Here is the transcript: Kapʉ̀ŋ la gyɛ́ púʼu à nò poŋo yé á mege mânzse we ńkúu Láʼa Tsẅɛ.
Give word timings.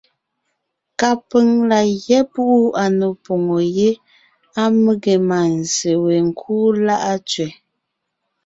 Kapʉ̀ŋ 0.99 1.47
la 1.69 1.79
gyɛ́ 2.03 2.21
púʼu 2.33 2.59
à 2.83 2.85
nò 2.97 3.07
poŋo 3.23 3.57
yé 3.77 3.89
á 4.61 4.63
mege 4.83 5.15
mânzse 5.29 5.91
we 6.03 6.13
ńkúu 6.27 6.65
Láʼa 6.85 7.13
Tsẅɛ. 7.29 7.47